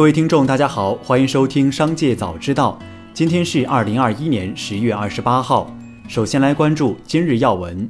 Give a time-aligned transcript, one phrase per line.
[0.00, 2.78] 各位听众，大家好，欢迎收听《商界早知道》。
[3.12, 5.70] 今天是二零二一年十月二十八号。
[6.08, 7.86] 首先来关注今日要闻。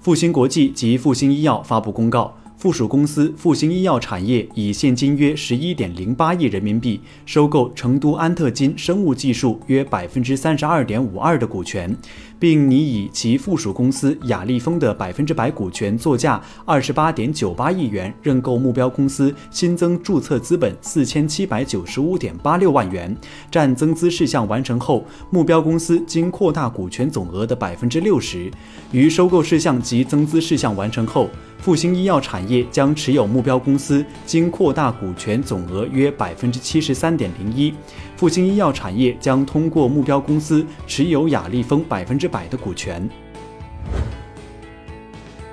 [0.00, 2.34] 复星国际及复星医药发布公告。
[2.60, 11.96] 附属公司复星医药产业以现金约十一点零八亿人民币收购成都安特金生物技术约百分之三十二点五二的股权，
[12.38, 23.16] 并拟以其附属公司雅利丰的百分之百股权作价二十八点九八亿元认购目标公司新增注册资本四千七百九十五点八六万元，
[23.50, 28.50] 占增资事项完成后目标公司经扩大股权总额的百分之六十。
[28.92, 31.30] 于收购事项及增资事项完成后。
[31.60, 37.74] 复星医药产业将持有目标公司经扩大股权总额约百分之七十三点零一，
[38.16, 43.06] 复星医药产业将通过目标公司持有雅利丰百分之百的股权。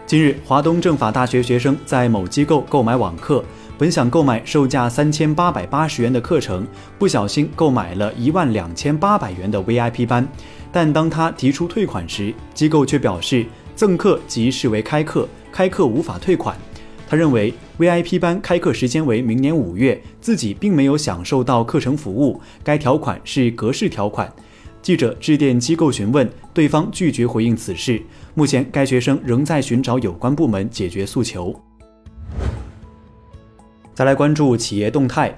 [0.05, 3.43] 近日，华东政法大学学生在某机构购买网课，
[3.77, 6.65] 本想购买售价三千八百八十元的课程，
[6.97, 10.25] 不小心购买了一万两千八百元的 VIP 班，
[10.71, 15.27] 但当他提出退款时，机构却表示赠课即视为开课。
[15.57, 16.55] 开课无法退款，
[17.07, 24.31] 他认为 VIP 班开课时间为明年五月，自己并没有享受到课程服务，该条款是格式条款。
[24.83, 27.99] 记者致电机构询问，对方拒绝回应此事。
[28.35, 31.59] 目前该学生仍在寻找有关部门解决诉求。
[33.95, 35.35] 再来关注企业动态。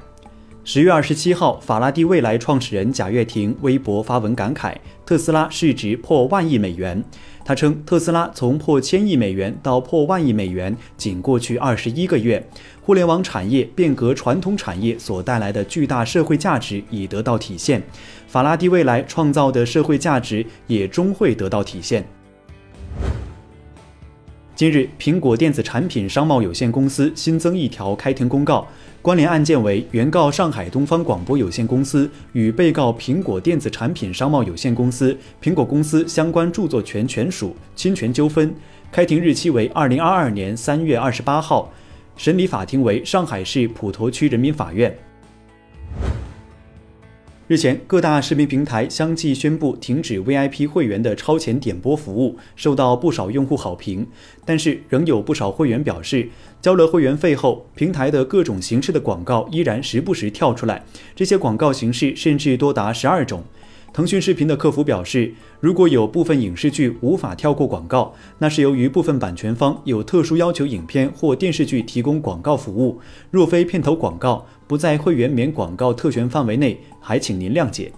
[0.71, 7.03] 十月二十七号，法拉第未来创始人贾跃亭微博发文感慨，特斯拉市值破万亿美元。
[7.43, 12.47] 他称，特斯拉从破千亿美元到破万亿美元，仅过去二十一个月，
[12.83, 17.81] 互联网产业变革传统产业所带来的巨大社会价值已得到体现，
[18.27, 22.07] 法拉第未来创造的社会价值也终会得到体现。
[24.59, 28.67] 近日，苹果电子产品商贸有限公司新增一条开庭公告。
[29.01, 38.53] 关联案件为原告上海东方广播有限公司与被告苹果电子产品商贸有限公司、苹果公司相关著作权权属侵权纠纷。
[38.91, 41.71] 开庭日期为二零二二年三月二十八号，
[42.17, 44.93] 审理法庭为上海市普陀区人民法院。
[47.49, 54.05] 日前，各大视频平台相继宣布停止 VIP 会员的超前点播服务，受到不少用户好评。
[54.45, 56.29] 但是，仍有不少会员表示，
[56.61, 63.43] 交了会员费后，平台的各种形式的广告依然时不时跳出来，这些广告形式甚至多达十二种。
[63.91, 72.99] 腾讯视频的客服表示，如果有部分影视剧无法跳过广告，那是由于部分版权方有特殊要求，影片或电视剧提供广告服务。
[73.31, 77.91] 若非片头广告不在会员免广告特权范围内，还请您谅解。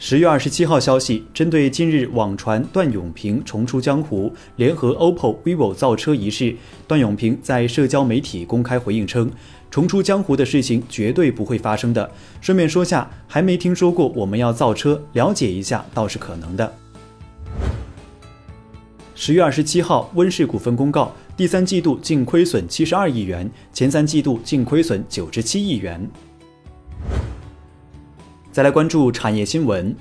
[0.00, 6.54] 十月二十七号消息，针对近日网传段永平重出江湖，联合 OPPO、vivo 造车一事，
[6.86, 9.28] 段永平在社交媒体公开回应称。
[9.70, 12.10] 重出江湖的事情绝对不会发生的。
[12.40, 16.72] 顺便说下，还没听说过我们要造车，了解一下倒是可能的。
[19.14, 26.08] 十月二十七号，温氏股份公告，第三季度净亏损七十二亿元，前三季度净亏损九十七亿元。
[28.52, 29.94] 再来关注产业新闻。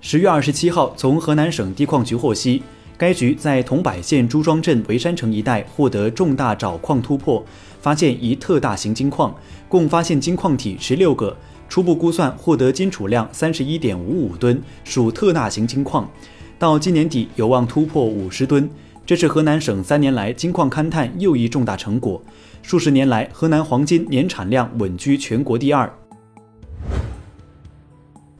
[0.00, 2.62] 十月二十七号，从河南省地矿局获悉。
[2.98, 7.42] 该局在桐柏县朱庄镇围山城一带获得重大找矿突破，
[7.80, 9.32] 发现一特大型金矿，
[9.68, 11.36] 共发现金矿体十六个，
[11.68, 16.10] 初步估算获得金储量三十一点五五吨，属特大型金矿。
[16.58, 18.68] 到今年底有望突破五十吨，
[19.06, 22.20] 这是河南省三年来金矿勘探又一重大成果。
[22.62, 25.88] 数十年来，河南黄金年产量稳居全国第二。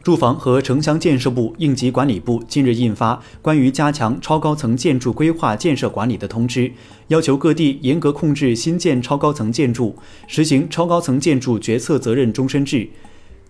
[0.09, 6.73] 住房和城乡建设部应急管理部近日印发关于加强超高层建筑规划建设管理的通知，
[7.09, 9.95] 要求各地严格控制新建超高层建筑，
[10.27, 12.89] 实行超高层建筑决策责任终身制。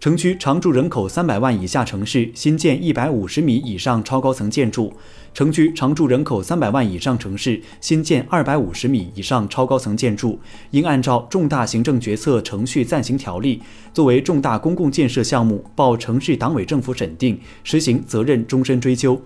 [0.01, 4.93] 城区常住人口三百万以下城市新建一百五十米以上超高层建筑；
[5.35, 10.39] 城区常住人口三百万以上城市新建二百五十米以上超高层建筑，
[10.71, 13.59] 应按照《重大行政决策程序暂行条例》
[13.93, 19.21] 作为重大公共建设项目报城市党委政府审定，实行责任终身追究。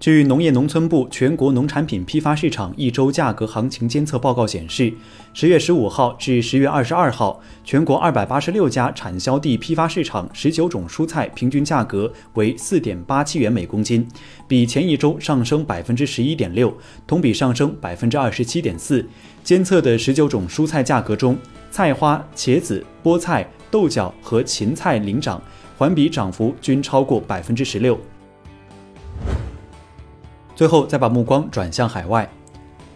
[0.00, 4.92] 据农业农村部全国农产品批发市场一周价格行情监测报告显示，
[5.34, 14.06] 十月十五号至十月二十二号，全国二百八十六家产销地批发市场十九种蔬菜平均价格为四点八七元每公斤，
[14.46, 16.72] 比前一周上升百分之十一点六，
[17.04, 19.04] 同比上升百分之二十七点四。
[19.42, 21.36] 监测的十九种蔬菜价格中，
[21.72, 25.42] 菜花、茄子、菠菜、豆角和芹菜领涨，
[25.76, 27.98] 环比涨幅均超过百分之十六。
[30.58, 32.28] 最后，再把目光转向海外。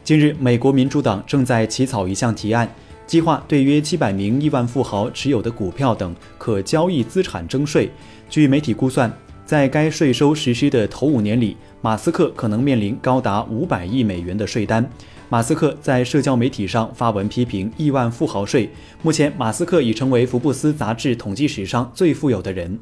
[0.03, 2.69] 近日，美国民主党正在起草一项提案，
[3.07, 7.89] 计划对约七百名亿万富豪持有的股票等可交易资产征税。
[8.29, 9.17] 据媒体估算，
[9.47, 14.85] 在该税收实施的头五年里，马斯克可能面临高达五百亿美元的税单。
[15.29, 18.69] 马斯克在社交媒体上发文批评亿万富豪税。
[19.03, 22.77] 目前，马斯克已成为福布斯杂志统计史上最富有的人。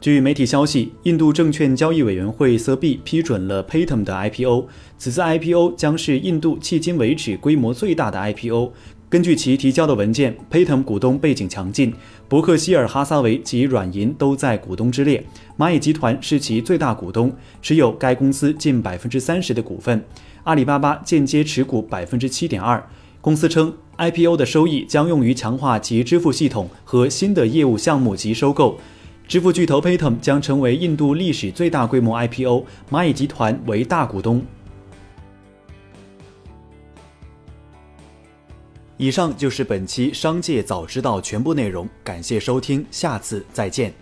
[0.00, 4.66] 据媒体消息，印度证券交易委员会 SEBI 批准了 Paytm 的 IPO。
[4.96, 8.72] 此次 IPO 将是印度迄今为止规模最大的 IPO。
[9.10, 11.92] 根据其提交的文件，Paytm 股东背景强劲，
[12.28, 15.22] 伯克希尔哈撒韦及软银都在股东之列。
[15.58, 17.30] 蚂蚁集团是其最大股东，
[17.60, 20.02] 持有该公司近百分之三十的股份。
[20.44, 22.82] 阿里巴巴间接持股百分之七点二。
[23.20, 28.78] 公司称，IPO 的收益将用于强化其支付系统和新的业务项目及收购。
[29.30, 34.44] 支付巨头 Paytm 将成为印度历史最大规模 IPO，蚂蚁集团为大股东。
[38.96, 43.94] 以上就是本期《商界早知道》全部内容，感谢收听，下次再见。